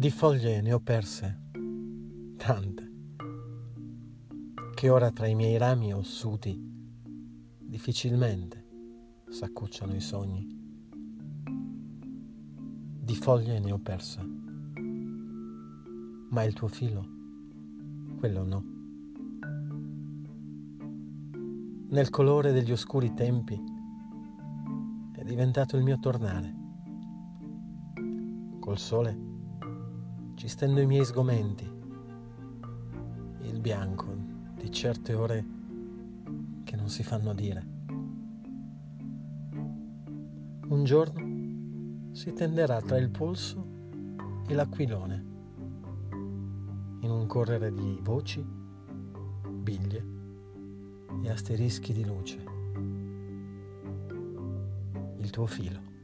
Di 0.00 0.08
foglie 0.10 0.62
ne 0.62 0.72
ho 0.72 0.80
perse 0.80 1.50
tante, 2.38 2.90
che 4.74 4.88
ora 4.88 5.10
tra 5.10 5.26
i 5.26 5.34
miei 5.34 5.58
rami 5.58 5.92
ossuti 5.92 6.58
difficilmente 7.58 8.66
s'accucciano 9.28 9.94
i 9.94 10.00
sogni. 10.00 10.46
Di 12.98 13.14
foglie 13.14 13.58
ne 13.58 13.72
ho 13.72 13.78
perse, 13.78 14.26
ma 16.30 16.44
il 16.44 16.54
tuo 16.54 16.68
filo, 16.68 17.06
quello 18.18 18.42
no. 18.42 18.64
Nel 21.90 22.08
colore 22.08 22.52
degli 22.52 22.72
oscuri 22.72 23.12
tempi 23.12 23.62
è 25.12 25.22
diventato 25.24 25.76
il 25.76 25.82
mio 25.82 25.98
tornare. 25.98 26.56
Col 28.60 28.78
sole 28.78 29.28
ci 30.40 30.48
stendo 30.48 30.80
i 30.80 30.86
miei 30.86 31.04
sgomenti, 31.04 31.70
il 33.42 33.60
bianco 33.60 34.06
di 34.56 34.72
certe 34.72 35.12
ore 35.12 35.44
che 36.64 36.76
non 36.76 36.88
si 36.88 37.02
fanno 37.02 37.34
dire. 37.34 37.66
Un 40.66 40.82
giorno 40.84 42.14
si 42.14 42.32
tenderà 42.32 42.80
tra 42.80 42.96
il 42.96 43.10
polso 43.10 43.66
e 44.48 44.54
l'aquilone, 44.54 45.26
in 47.00 47.10
un 47.10 47.26
correre 47.26 47.70
di 47.74 47.98
voci, 48.00 48.42
biglie 48.42 50.06
e 51.22 51.28
asterischi 51.28 51.92
di 51.92 52.06
luce. 52.06 52.42
Il 55.18 55.28
tuo 55.28 55.44
filo. 55.44 55.99